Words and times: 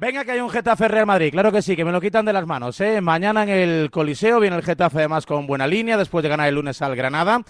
Venga, 0.00 0.24
que 0.24 0.30
hay 0.30 0.40
un 0.40 0.48
Getafe 0.48 0.88
Real 0.88 1.04
Madrid, 1.04 1.30
claro 1.30 1.52
que 1.52 1.60
sí, 1.60 1.76
que 1.76 1.84
me 1.84 1.92
lo 1.92 2.00
quitan 2.00 2.24
de 2.24 2.32
las 2.32 2.46
manos. 2.46 2.80
¿eh? 2.80 3.02
Mañana 3.02 3.42
en 3.42 3.50
el 3.50 3.90
Coliseo 3.90 4.40
viene 4.40 4.56
el 4.56 4.62
Getafe 4.62 4.96
además 4.96 5.26
con 5.26 5.46
buena 5.46 5.66
línea, 5.66 5.98
después 5.98 6.22
de 6.22 6.30
ganar 6.30 6.48
el 6.48 6.54
lunes 6.54 6.80
al 6.80 6.96
Granada. 6.96 7.42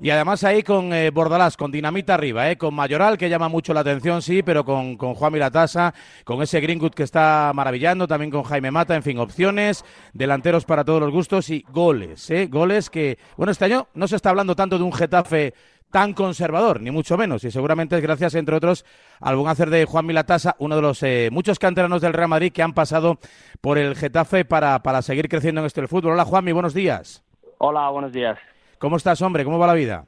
Y 0.00 0.10
además 0.10 0.44
ahí 0.44 0.62
con 0.62 0.92
eh, 0.92 1.10
Bordalás, 1.10 1.56
con 1.56 1.72
dinamita 1.72 2.14
arriba, 2.14 2.48
¿eh? 2.48 2.56
con 2.56 2.74
Mayoral, 2.74 3.18
que 3.18 3.28
llama 3.28 3.48
mucho 3.48 3.74
la 3.74 3.80
atención, 3.80 4.22
sí, 4.22 4.44
pero 4.44 4.64
con, 4.64 4.96
con 4.96 5.14
Juan 5.14 5.32
Milatasa, 5.32 5.94
con 6.22 6.40
ese 6.42 6.60
Greenwood 6.60 6.92
que 6.92 7.02
está 7.02 7.50
maravillando, 7.52 8.06
también 8.06 8.30
con 8.30 8.44
Jaime 8.44 8.70
Mata, 8.70 8.94
en 8.94 9.02
fin, 9.02 9.18
opciones, 9.18 9.84
delanteros 10.12 10.64
para 10.64 10.84
todos 10.84 11.00
los 11.00 11.10
gustos 11.10 11.50
y 11.50 11.64
goles, 11.72 12.30
¿eh? 12.30 12.46
goles 12.46 12.88
que, 12.88 13.18
bueno, 13.36 13.50
este 13.50 13.64
año 13.64 13.88
no 13.94 14.06
se 14.06 14.14
está 14.14 14.30
hablando 14.30 14.54
tanto 14.54 14.78
de 14.78 14.84
un 14.84 14.92
Getafe 14.92 15.54
tan 15.90 16.12
conservador, 16.12 16.80
ni 16.80 16.90
mucho 16.90 17.16
menos. 17.16 17.44
Y 17.44 17.50
seguramente 17.50 17.96
es 17.96 18.02
gracias, 18.02 18.34
entre 18.34 18.56
otros, 18.56 18.84
al 19.20 19.36
buen 19.36 19.48
hacer 19.48 19.70
de 19.70 19.84
Juan 19.84 20.06
Milatasa, 20.06 20.56
uno 20.58 20.76
de 20.76 20.82
los 20.82 21.02
eh, 21.02 21.28
muchos 21.32 21.58
canteranos 21.58 22.02
del 22.02 22.12
Real 22.12 22.28
Madrid 22.28 22.52
que 22.52 22.62
han 22.62 22.74
pasado 22.74 23.18
por 23.60 23.78
el 23.78 23.96
Getafe 23.96 24.44
para, 24.44 24.82
para 24.82 25.02
seguir 25.02 25.28
creciendo 25.28 25.60
en 25.60 25.66
este 25.66 25.80
del 25.80 25.88
fútbol. 25.88 26.12
Hola, 26.12 26.24
Juanmi, 26.24 26.52
buenos 26.52 26.74
días. 26.74 27.24
Hola, 27.58 27.88
buenos 27.90 28.12
días. 28.12 28.38
¿Cómo 28.78 28.96
estás, 28.96 29.22
hombre? 29.22 29.44
¿Cómo 29.44 29.58
va 29.58 29.66
la 29.66 29.74
vida? 29.74 30.04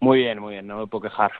Muy 0.00 0.18
bien, 0.18 0.38
muy 0.38 0.54
bien, 0.54 0.66
no 0.66 0.78
me 0.78 0.86
puedo 0.86 1.02
quejar. 1.02 1.32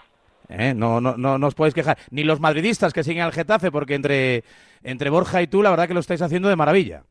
Eh, 0.49 0.75
no, 0.75 1.01
no, 1.01 1.17
no, 1.17 1.39
no 1.39 1.47
os 1.47 1.55
podéis 1.55 1.75
quejar. 1.75 1.99
Ni 2.11 2.25
los 2.25 2.41
madridistas 2.41 2.93
que 2.93 3.05
siguen 3.05 3.23
al 3.23 3.33
Getafe, 3.33 3.71
porque 3.71 3.95
entre, 3.95 4.45
entre 4.83 5.11
Borja 5.11 5.43
y 5.43 5.47
tú, 5.47 5.63
la 5.63 5.71
verdad 5.71 5.89
que 5.89 5.95
lo 5.95 6.01
estáis 6.01 6.23
haciendo 6.23 6.49
de 6.49 6.57
maravilla. 6.57 7.03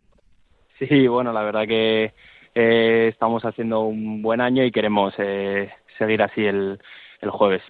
Sí, 0.80 1.08
bueno, 1.08 1.32
la 1.32 1.44
verdad 1.44 1.68
que 1.68 2.14
eh, 2.56 3.10
estamos 3.12 3.44
haciendo 3.44 3.82
un 3.82 4.22
buen 4.22 4.42
año 4.42 4.64
y 4.64 4.72
queremos 4.72 5.14
eh, 5.18 5.70
seguir 5.98 6.22
así 6.24 6.46
el, 6.46 6.80
el 7.22 7.30
jueves. 7.30 7.62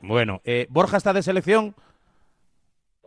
Bueno, 0.00 0.40
eh, 0.44 0.66
¿Borja 0.68 0.96
está 0.96 1.12
de 1.12 1.22
selección? 1.22 1.74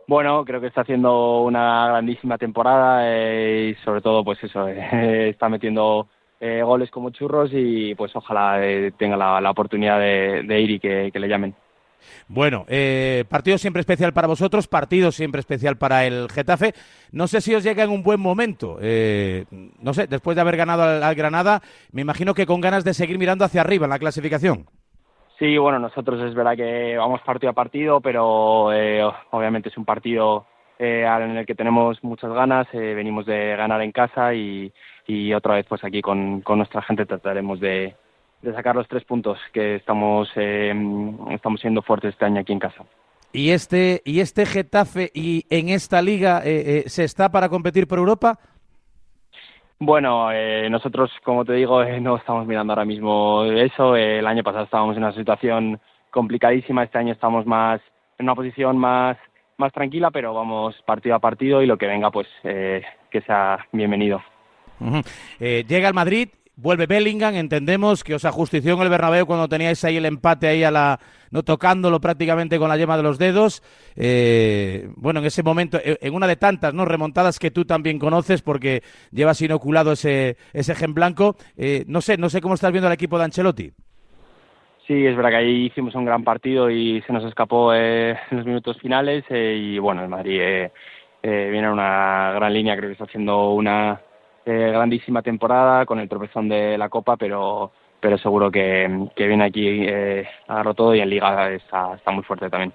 Bueno, 0.08 0.42
creo 0.46 0.60
que 0.60 0.68
está 0.68 0.80
haciendo 0.80 1.42
una 1.42 1.88
grandísima 1.88 2.38
temporada 2.38 3.02
eh, 3.04 3.68
y 3.70 3.84
sobre 3.84 4.00
todo, 4.00 4.24
pues 4.24 4.42
eso, 4.42 4.66
eh, 4.68 5.28
está 5.28 5.50
metiendo 5.50 6.08
eh, 6.40 6.62
goles 6.62 6.90
como 6.90 7.10
churros 7.10 7.50
y 7.52 7.94
pues 7.94 8.16
ojalá 8.16 8.64
eh, 8.64 8.92
tenga 8.96 9.16
la, 9.16 9.40
la 9.40 9.50
oportunidad 9.50 10.00
de, 10.00 10.44
de 10.44 10.60
ir 10.60 10.70
y 10.70 10.80
que, 10.80 11.10
que 11.12 11.20
le 11.20 11.28
llamen. 11.28 11.54
Bueno, 12.28 12.64
eh, 12.68 13.24
partido 13.28 13.58
siempre 13.58 13.80
especial 13.80 14.12
para 14.12 14.28
vosotros, 14.28 14.68
partido 14.68 15.12
siempre 15.12 15.40
especial 15.40 15.76
para 15.76 16.06
el 16.06 16.28
Getafe. 16.30 16.74
No 17.12 17.26
sé 17.26 17.40
si 17.40 17.54
os 17.54 17.64
llega 17.64 17.84
en 17.84 17.90
un 17.90 18.02
buen 18.02 18.20
momento. 18.20 18.78
Eh, 18.80 19.44
no 19.80 19.94
sé, 19.94 20.06
después 20.06 20.34
de 20.34 20.40
haber 20.40 20.56
ganado 20.56 20.82
al, 20.82 21.14
Granada, 21.14 21.62
me 21.92 22.02
imagino 22.02 22.34
que 22.34 22.46
con 22.46 22.60
ganas 22.60 22.84
de 22.84 22.94
seguir 22.94 23.18
mirando 23.18 23.44
hacia 23.44 23.62
arriba 23.62 23.86
en 23.86 23.90
la 23.90 23.98
clasificación. 23.98 24.66
Sí, 25.38 25.56
bueno, 25.56 25.78
nosotros 25.78 26.20
es 26.20 26.34
verdad 26.34 26.56
que 26.56 26.96
vamos 26.96 27.20
partido 27.22 27.50
a 27.50 27.54
partido, 27.54 28.00
pero 28.00 28.72
eh, 28.72 29.02
obviamente 29.30 29.68
es 29.68 29.78
un 29.78 29.84
partido 29.84 30.46
eh, 30.78 31.04
en 31.06 31.36
el 31.36 31.46
que 31.46 31.54
tenemos 31.54 32.02
muchas 32.02 32.32
ganas. 32.32 32.66
Eh, 32.72 32.94
venimos 32.94 33.24
de 33.24 33.56
ganar 33.56 33.80
en 33.82 33.92
casa 33.92 34.34
y, 34.34 34.72
otra 35.34 35.54
vez, 35.54 35.66
pues 35.68 35.84
aquí 35.84 36.02
con 36.02 36.42
nuestra 36.44 36.82
gente 36.82 37.06
trataremos 37.06 37.60
de, 37.60 37.94
de 38.42 38.52
sacar 38.54 38.76
los 38.76 38.88
tres 38.88 39.04
puntos 39.04 39.38
que 39.52 39.76
estamos 39.76 40.28
eh, 40.36 40.72
estamos 41.30 41.60
siendo 41.60 41.82
fuertes 41.82 42.12
este 42.12 42.24
año 42.24 42.40
aquí 42.40 42.52
en 42.52 42.60
casa. 42.60 42.84
¿Y 43.32 43.50
este, 43.50 44.00
y 44.04 44.20
este 44.20 44.46
Getafe 44.46 45.10
y 45.14 45.44
en 45.50 45.68
esta 45.68 46.00
liga 46.00 46.40
eh, 46.44 46.84
eh, 46.86 46.88
se 46.88 47.04
está 47.04 47.30
para 47.30 47.48
competir 47.48 47.86
por 47.86 47.98
Europa? 47.98 48.38
Bueno, 49.80 50.32
eh, 50.32 50.68
nosotros, 50.70 51.10
como 51.24 51.44
te 51.44 51.52
digo, 51.52 51.82
eh, 51.84 52.00
no 52.00 52.16
estamos 52.16 52.46
mirando 52.46 52.72
ahora 52.72 52.84
mismo 52.84 53.44
eso. 53.44 53.96
El 53.96 54.26
año 54.26 54.42
pasado 54.42 54.64
estábamos 54.64 54.96
en 54.96 55.04
una 55.04 55.12
situación 55.12 55.80
complicadísima, 56.10 56.84
este 56.84 56.98
año 56.98 57.12
estamos 57.12 57.46
más 57.46 57.80
en 58.18 58.24
una 58.24 58.34
posición 58.34 58.76
más, 58.78 59.16
más 59.58 59.72
tranquila, 59.72 60.10
pero 60.10 60.34
vamos 60.34 60.74
partido 60.84 61.14
a 61.14 61.20
partido 61.20 61.62
y 61.62 61.66
lo 61.66 61.76
que 61.76 61.86
venga, 61.86 62.10
pues 62.10 62.26
eh, 62.42 62.82
que 63.10 63.20
sea 63.20 63.66
bienvenido. 63.72 64.20
Uh 64.80 64.86
-huh. 64.86 65.66
llega 65.66 65.88
al 65.88 65.94
Madrid 65.94 66.28
Vuelve 66.60 66.86
Bellingham, 66.86 67.36
entendemos 67.36 68.02
que 68.02 68.16
os 68.16 68.24
ajustició 68.24 68.74
en 68.74 68.80
el 68.80 68.88
Bernabéu 68.88 69.26
cuando 69.26 69.46
teníais 69.46 69.84
ahí 69.84 69.96
el 69.96 70.06
empate 70.06 70.48
ahí 70.48 70.64
a 70.64 70.72
la 70.72 70.98
no 71.30 71.44
tocándolo 71.44 72.00
prácticamente 72.00 72.58
con 72.58 72.68
la 72.68 72.76
yema 72.76 72.96
de 72.96 73.04
los 73.04 73.16
dedos. 73.16 73.62
Eh, 73.94 74.88
bueno, 74.96 75.20
en 75.20 75.26
ese 75.26 75.44
momento, 75.44 75.78
en 75.80 76.12
una 76.12 76.26
de 76.26 76.34
tantas 76.34 76.74
no 76.74 76.84
remontadas 76.84 77.38
que 77.38 77.52
tú 77.52 77.64
también 77.64 78.00
conoces 78.00 78.42
porque 78.42 78.82
llevas 79.12 79.40
inoculado 79.40 79.92
ese 79.92 80.36
ese 80.52 80.74
gen 80.74 80.94
blanco. 80.94 81.36
Eh, 81.56 81.84
no 81.86 82.00
sé, 82.00 82.16
no 82.16 82.28
sé 82.28 82.40
cómo 82.40 82.54
estás 82.54 82.72
viendo 82.72 82.88
al 82.88 82.94
equipo 82.94 83.18
de 83.18 83.24
Ancelotti. 83.26 83.70
Sí, 84.84 85.06
es 85.06 85.14
verdad 85.14 85.30
que 85.30 85.36
ahí 85.36 85.66
hicimos 85.66 85.94
un 85.94 86.06
gran 86.06 86.24
partido 86.24 86.68
y 86.72 87.00
se 87.02 87.12
nos 87.12 87.22
escapó 87.22 87.72
eh, 87.72 88.18
en 88.32 88.36
los 88.36 88.46
minutos 88.46 88.76
finales 88.80 89.24
y 89.30 89.78
bueno, 89.78 90.02
el 90.02 90.08
Madrid 90.08 90.40
viene 91.22 91.58
en 91.58 91.66
una 91.66 92.32
gran 92.34 92.52
línea, 92.52 92.76
creo 92.76 92.88
que 92.88 92.94
está 92.94 93.04
haciendo 93.04 93.52
una 93.52 94.00
eh, 94.48 94.70
grandísima 94.72 95.20
temporada 95.20 95.84
con 95.84 95.98
el 95.98 96.08
tropezón 96.08 96.48
de 96.48 96.78
la 96.78 96.88
Copa, 96.88 97.18
pero, 97.18 97.70
pero 98.00 98.16
seguro 98.16 98.50
que, 98.50 99.08
que 99.14 99.26
viene 99.26 99.44
aquí, 99.44 99.66
eh, 99.66 100.26
agarró 100.46 100.72
todo 100.72 100.94
y 100.94 101.00
en 101.00 101.10
Liga 101.10 101.52
está, 101.52 101.94
está 101.94 102.10
muy 102.10 102.24
fuerte 102.24 102.48
también. 102.48 102.72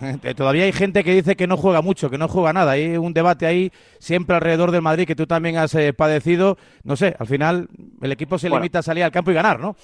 Todavía 0.36 0.64
hay 0.64 0.72
gente 0.72 1.04
que 1.04 1.14
dice 1.14 1.36
que 1.36 1.46
no 1.46 1.56
juega 1.56 1.80
mucho, 1.80 2.10
que 2.10 2.18
no 2.18 2.26
juega 2.26 2.52
nada. 2.52 2.72
Hay 2.72 2.96
un 2.96 3.12
debate 3.12 3.46
ahí 3.46 3.70
siempre 4.00 4.34
alrededor 4.34 4.72
del 4.72 4.82
Madrid 4.82 5.06
que 5.06 5.14
tú 5.14 5.28
también 5.28 5.58
has 5.58 5.72
eh, 5.76 5.92
padecido. 5.92 6.56
No 6.82 6.96
sé, 6.96 7.14
al 7.16 7.28
final 7.28 7.68
el 8.00 8.10
equipo 8.10 8.36
se 8.36 8.48
bueno, 8.48 8.62
limita 8.62 8.80
a 8.80 8.82
salir 8.82 9.04
al 9.04 9.12
campo 9.12 9.30
y 9.30 9.34
ganar, 9.34 9.60
¿no? 9.60 9.76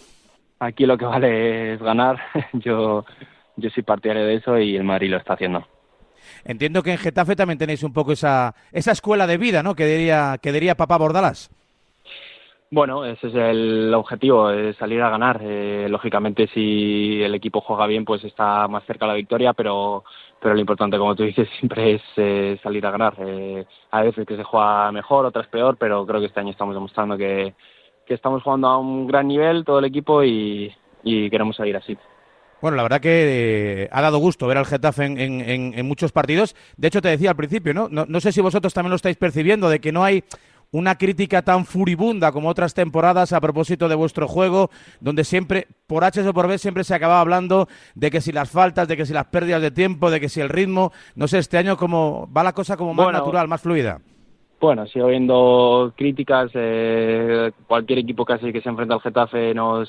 Aquí 0.58 0.86
lo 0.86 0.98
que 0.98 1.04
vale 1.04 1.74
es 1.74 1.80
ganar. 1.80 2.18
yo, 2.54 3.04
yo 3.54 3.70
soy 3.70 3.84
partidario 3.84 4.24
de 4.24 4.34
eso 4.34 4.58
y 4.58 4.74
el 4.74 4.82
Madrid 4.82 5.10
lo 5.10 5.18
está 5.18 5.34
haciendo. 5.34 5.64
Entiendo 6.44 6.82
que 6.82 6.92
en 6.92 6.98
Getafe 6.98 7.36
también 7.36 7.58
tenéis 7.58 7.82
un 7.82 7.92
poco 7.92 8.12
esa, 8.12 8.54
esa 8.72 8.92
escuela 8.92 9.26
de 9.26 9.38
vida, 9.38 9.62
¿no? 9.62 9.74
Que 9.74 9.86
diría, 9.86 10.38
que 10.40 10.52
diría 10.52 10.76
papá 10.76 10.98
Bordalás. 10.98 11.50
Bueno, 12.70 13.02
ese 13.06 13.28
es 13.28 13.34
el 13.34 13.94
objetivo, 13.94 14.50
es 14.50 14.76
salir 14.76 15.00
a 15.00 15.08
ganar. 15.08 15.40
Eh, 15.42 15.86
lógicamente, 15.88 16.48
si 16.48 17.22
el 17.22 17.34
equipo 17.34 17.62
juega 17.62 17.86
bien, 17.86 18.04
pues 18.04 18.22
está 18.24 18.68
más 18.68 18.84
cerca 18.84 19.06
la 19.06 19.14
victoria, 19.14 19.54
pero, 19.54 20.04
pero 20.38 20.54
lo 20.54 20.60
importante, 20.60 20.98
como 20.98 21.16
tú 21.16 21.22
dices, 21.22 21.48
siempre 21.58 21.94
es 21.94 22.02
eh, 22.16 22.58
salir 22.62 22.84
a 22.86 22.90
ganar. 22.90 23.14
Eh, 23.20 23.64
a 23.90 24.02
veces 24.02 24.26
que 24.26 24.36
se 24.36 24.44
juega 24.44 24.92
mejor, 24.92 25.24
otras 25.24 25.46
peor, 25.46 25.78
pero 25.78 26.04
creo 26.06 26.20
que 26.20 26.26
este 26.26 26.40
año 26.40 26.50
estamos 26.50 26.74
demostrando 26.74 27.16
que, 27.16 27.54
que 28.06 28.14
estamos 28.14 28.42
jugando 28.42 28.68
a 28.68 28.78
un 28.78 29.06
gran 29.06 29.28
nivel 29.28 29.64
todo 29.64 29.78
el 29.78 29.86
equipo 29.86 30.22
y, 30.22 30.70
y 31.02 31.30
queremos 31.30 31.56
seguir 31.56 31.76
así. 31.76 31.96
Bueno, 32.60 32.76
la 32.76 32.82
verdad 32.82 33.00
que 33.00 33.84
eh, 33.84 33.88
ha 33.92 34.02
dado 34.02 34.18
gusto 34.18 34.46
ver 34.46 34.58
al 34.58 34.66
Getafe 34.66 35.04
en, 35.04 35.18
en, 35.18 35.74
en, 35.76 35.86
muchos 35.86 36.10
partidos. 36.10 36.56
De 36.76 36.88
hecho, 36.88 37.00
te 37.00 37.08
decía 37.08 37.30
al 37.30 37.36
principio, 37.36 37.72
¿no? 37.72 37.88
¿no? 37.88 38.04
No 38.06 38.20
sé 38.20 38.32
si 38.32 38.40
vosotros 38.40 38.74
también 38.74 38.90
lo 38.90 38.96
estáis 38.96 39.16
percibiendo, 39.16 39.68
de 39.68 39.80
que 39.80 39.92
no 39.92 40.02
hay 40.02 40.24
una 40.70 40.96
crítica 40.96 41.42
tan 41.42 41.64
furibunda 41.64 42.32
como 42.32 42.48
otras 42.48 42.74
temporadas 42.74 43.32
a 43.32 43.40
propósito 43.40 43.88
de 43.88 43.94
vuestro 43.94 44.28
juego, 44.28 44.70
donde 45.00 45.24
siempre, 45.24 45.66
por 45.86 46.04
H 46.04 46.26
o 46.26 46.34
por 46.34 46.48
B, 46.48 46.58
siempre 46.58 46.84
se 46.84 46.94
acababa 46.94 47.20
hablando 47.20 47.68
de 47.94 48.10
que 48.10 48.20
si 48.20 48.32
las 48.32 48.50
faltas, 48.50 48.88
de 48.88 48.96
que 48.96 49.06
si 49.06 49.12
las 49.12 49.26
pérdidas 49.26 49.62
de 49.62 49.70
tiempo, 49.70 50.10
de 50.10 50.20
que 50.20 50.28
si 50.28 50.40
el 50.40 50.48
ritmo, 50.48 50.92
no 51.14 51.28
sé, 51.28 51.38
este 51.38 51.58
año 51.58 51.76
como 51.76 52.28
va 52.36 52.42
la 52.42 52.52
cosa 52.52 52.76
como 52.76 52.92
más 52.92 53.06
bueno, 53.06 53.18
natural, 53.18 53.48
más 53.48 53.62
fluida. 53.62 54.00
Bueno, 54.60 54.86
sigo 54.88 55.06
viendo 55.06 55.92
críticas, 55.96 56.50
eh, 56.54 57.52
cualquier 57.66 58.00
equipo 58.00 58.24
casi 58.24 58.52
que 58.52 58.60
se 58.60 58.68
enfrenta 58.68 58.94
al 58.94 59.00
Getafe 59.00 59.54
nos 59.54 59.88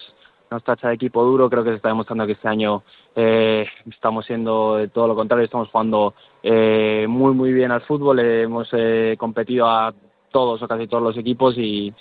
nos 0.52 0.64
tacha 0.64 0.90
de 0.90 0.96
equipo 0.96 1.24
duro, 1.24 1.50
creo 1.50 1.64
que 1.64 1.72
se 1.72 1.76
está 1.78 1.90
demostrando 1.90 2.26
que 2.26 2.34
este 2.34 2.48
año 2.48 2.84
eh, 3.16 3.66
estamos 3.92 4.26
siendo 4.26 4.88
todo 4.90 5.08
lo 5.08 5.16
contrario, 5.16 5.46
estamos 5.46 5.70
jugando 5.70 6.14
eh, 6.44 7.06
muy 7.08 7.34
muy 7.34 7.54
bien 7.54 7.72
al 7.72 7.82
fútbol, 7.82 8.20
eh, 8.20 8.44
hemos 8.44 8.70
competido 9.18 9.68
a 9.70 9.94
todos 10.32 10.62
o 10.62 10.68
casi 10.68 10.88
todos 10.88 11.04
los 11.04 11.18
equipos 11.18 11.56
y, 11.58 11.94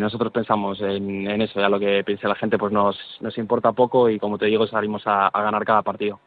nosotros 0.00 0.32
pensamos 0.32 0.80
en, 0.80 1.40
eso, 1.40 1.60
ya 1.60 1.68
lo 1.68 1.78
que 1.78 2.02
piense 2.04 2.26
la 2.26 2.34
gente 2.34 2.58
pues 2.58 2.72
nos, 2.72 2.98
nos 3.20 3.38
importa 3.38 3.72
poco 3.72 4.10
y 4.10 4.18
como 4.18 4.38
te 4.38 4.46
digo 4.46 4.66
salimos 4.66 5.06
a, 5.06 5.28
a 5.28 5.42
ganar 5.42 5.64
cada 5.64 5.82
partido. 5.82 6.18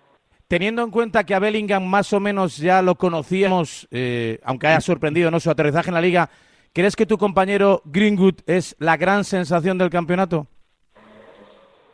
Teniendo 0.50 0.82
en 0.82 0.90
cuenta 0.90 1.26
que 1.26 1.36
a 1.36 1.40
Bellingham 1.40 1.86
más 1.86 2.12
o 2.12 2.20
menos 2.20 2.58
ya 2.58 2.82
lo 2.82 2.96
conocíamos, 2.96 3.88
eh, 3.92 4.40
aunque 4.44 4.66
haya 4.66 4.82
sorprendido 4.82 5.30
¿no? 5.30 5.40
su 5.40 5.52
aterrizaje 5.52 5.90
en 5.90 5.94
la 5.94 6.02
liga, 6.02 6.32
¿crees 6.74 6.96
que 6.96 7.06
tu 7.06 7.20
compañero 7.20 7.84
Greenwood 7.86 8.40
es 8.48 8.76
la 8.80 8.98
gran 8.98 9.26
sensación 9.26 9.78
del 9.78 9.92
campeonato? 9.92 10.48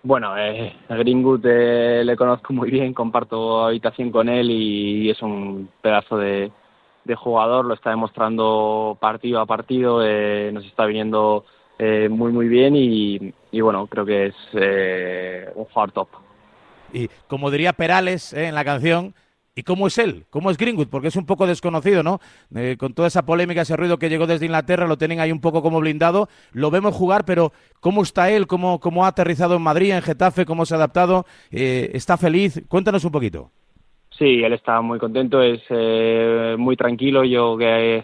Bueno, 0.06 0.38
eh, 0.38 0.72
a 0.88 0.96
Greenwood 0.98 1.44
eh, 1.48 2.04
le 2.06 2.16
conozco 2.16 2.54
muy 2.54 2.70
bien, 2.70 2.94
comparto 2.94 3.66
habitación 3.66 4.12
con 4.12 4.30
él 4.30 4.52
y, 4.52 5.10
es 5.10 5.20
un 5.24 5.68
pedazo 5.82 6.16
de, 6.20 6.52
de, 7.06 7.16
jugador, 7.16 7.66
lo 7.66 7.74
está 7.74 7.90
demostrando 7.90 8.96
partido 9.02 9.40
a 9.40 9.48
partido, 9.48 10.06
eh, 10.06 10.52
nos 10.54 10.64
está 10.64 10.86
viniendo 10.86 11.44
eh, 11.80 12.08
muy 12.08 12.32
muy 12.32 12.48
bien 12.48 12.76
y, 12.76 13.34
y, 13.52 13.62
bueno, 13.62 13.88
creo 13.88 14.06
que 14.06 14.28
es 14.28 14.36
eh, 14.54 15.50
un 15.56 15.66
jugador 15.66 15.92
top. 15.92 16.10
Y 16.94 17.10
como 17.28 17.50
diría 17.50 17.74
Perales 17.74 18.32
eh, 18.34 18.46
en 18.46 18.54
la 18.54 18.64
canción, 18.64 19.16
¿Y 19.58 19.64
cómo 19.64 19.88
es 19.88 19.98
él? 19.98 20.26
¿Cómo 20.30 20.52
es 20.52 20.58
Greenwood? 20.58 20.90
Porque 20.90 21.08
es 21.08 21.16
un 21.16 21.26
poco 21.26 21.48
desconocido, 21.48 22.04
¿no? 22.04 22.20
Eh, 22.54 22.76
con 22.78 22.94
toda 22.94 23.08
esa 23.08 23.26
polémica, 23.26 23.62
ese 23.62 23.78
ruido 23.78 23.98
que 23.98 24.10
llegó 24.10 24.28
desde 24.28 24.46
Inglaterra, 24.46 24.86
lo 24.86 24.98
tienen 24.98 25.22
ahí 25.22 25.32
un 25.32 25.40
poco 25.40 25.62
como 25.62 25.80
blindado. 25.80 26.28
Lo 26.52 26.70
vemos 26.72 26.94
jugar, 26.94 27.24
pero 27.24 27.54
¿cómo 27.80 28.04
está 28.04 28.30
él? 28.30 28.48
¿Cómo, 28.48 29.06
ha 29.06 29.08
aterrizado 29.08 29.56
en 29.56 29.62
Madrid, 29.62 29.92
en 29.92 30.02
Getafe? 30.02 30.46
¿Cómo 30.46 30.66
se 30.66 30.74
ha 30.74 30.78
adaptado? 30.78 31.26
Eh, 31.52 31.90
¿Está 31.94 32.18
feliz? 32.18 32.62
Cuéntanos 32.68 33.06
un 33.06 33.14
poquito. 33.14 33.50
Sí, 34.10 34.44
él 34.44 34.52
está 34.52 34.82
muy 34.82 35.00
contento, 35.00 35.42
es 35.42 35.62
eh, 35.70 36.58
muy 36.60 36.76
tranquilo. 36.76 37.24
Yo 37.24 37.58
que, 37.58 38.04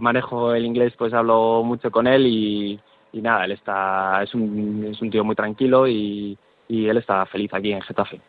manejo 0.00 0.54
el 0.54 0.64
inglés, 0.64 0.94
pues 0.96 1.12
hablo 1.12 1.62
mucho 1.64 1.90
con 1.90 2.06
él 2.06 2.26
y, 2.26 2.80
nada, 3.12 3.44
él 3.44 3.52
está, 3.52 4.22
es 4.22 4.34
un, 4.34 4.88
es 4.90 5.02
un 5.02 5.10
tío 5.10 5.22
muy 5.22 5.34
tranquilo 5.34 5.86
y 5.86 6.38
él 6.66 6.96
está 6.96 7.26
feliz 7.26 7.52
aquí 7.52 7.72
en 7.72 7.82
Getafe. 7.82 8.22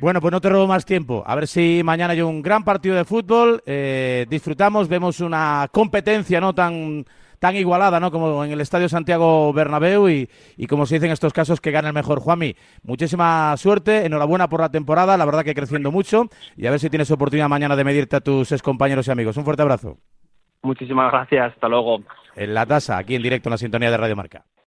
Bueno, 0.00 0.20
pues 0.20 0.30
no 0.30 0.40
te 0.40 0.48
robo 0.48 0.66
más 0.68 0.84
tiempo. 0.84 1.24
A 1.26 1.34
ver 1.34 1.48
si 1.48 1.82
mañana 1.84 2.12
hay 2.12 2.20
un 2.20 2.40
gran 2.40 2.62
partido 2.62 2.94
de 2.94 3.04
fútbol. 3.04 3.62
Eh, 3.66 4.26
disfrutamos, 4.28 4.88
vemos 4.88 5.20
una 5.20 5.68
competencia 5.72 6.40
no 6.40 6.54
tan 6.54 7.04
tan 7.40 7.56
igualada, 7.56 8.00
¿no? 8.00 8.10
Como 8.10 8.44
en 8.44 8.52
el 8.52 8.60
Estadio 8.60 8.88
Santiago 8.88 9.52
Bernabéu 9.52 10.08
y, 10.08 10.28
y 10.56 10.66
como 10.66 10.86
se 10.86 10.96
dice 10.96 11.06
en 11.06 11.12
estos 11.12 11.32
casos, 11.32 11.60
que 11.60 11.70
gana 11.70 11.88
el 11.88 11.94
mejor. 11.94 12.20
Juanmi, 12.20 12.54
muchísima 12.82 13.56
suerte, 13.56 14.06
enhorabuena 14.06 14.48
por 14.48 14.60
la 14.60 14.70
temporada, 14.70 15.16
la 15.16 15.24
verdad 15.24 15.44
que 15.44 15.54
creciendo 15.54 15.92
mucho 15.92 16.28
y 16.56 16.66
a 16.66 16.70
ver 16.70 16.80
si 16.80 16.90
tienes 16.90 17.10
oportunidad 17.10 17.48
mañana 17.48 17.76
de 17.76 17.84
medirte 17.84 18.16
a 18.16 18.20
tus 18.20 18.50
ex 18.52 18.62
compañeros 18.62 19.06
y 19.08 19.10
amigos. 19.10 19.36
Un 19.36 19.44
fuerte 19.44 19.62
abrazo. 19.62 19.98
Muchísimas 20.62 21.12
gracias, 21.12 21.52
hasta 21.54 21.68
luego. 21.68 22.00
En 22.34 22.54
la 22.54 22.66
tasa, 22.66 22.98
aquí 22.98 23.14
en 23.14 23.22
directo 23.22 23.48
en 23.48 23.52
la 23.52 23.58
sintonía 23.58 23.90
de 23.90 23.96
Radio 23.96 24.16
Marca. 24.16 24.44